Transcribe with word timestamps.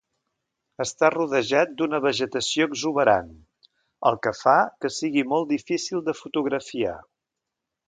Està 0.85 1.09
rodejat 1.15 1.75
d'una 1.81 1.99
vegetació 2.05 2.67
exuberant, 2.71 3.29
el 4.11 4.19
que 4.25 4.35
fa 4.39 4.57
que 4.85 4.93
sigui 4.97 5.27
molt 5.35 5.49
difícil 5.55 6.05
de 6.11 6.19
fotografiar. 6.25 6.99